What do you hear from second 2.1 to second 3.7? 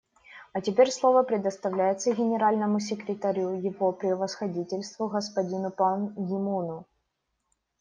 Генеральному секретарю